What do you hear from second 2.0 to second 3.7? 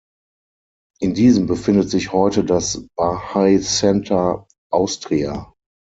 heute das Bahai